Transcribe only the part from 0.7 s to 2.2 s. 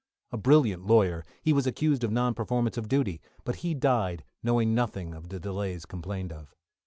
lawyer, he was accused of